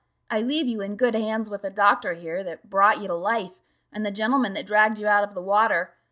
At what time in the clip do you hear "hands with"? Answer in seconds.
1.13-1.61